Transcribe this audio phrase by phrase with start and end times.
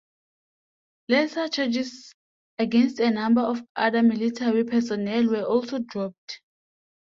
[1.09, 2.11] Lesser charges
[2.57, 6.41] against a number of other military personnel were also dropped.